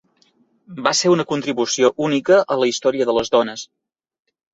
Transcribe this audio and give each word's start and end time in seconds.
Va 0.85 0.93
ser 0.99 1.11
una 1.15 1.25
contribució 1.31 1.91
única 2.05 2.39
a 2.55 2.57
la 2.63 2.71
història 2.71 3.07
de 3.11 3.15
les 3.19 3.31
dones. 3.37 3.67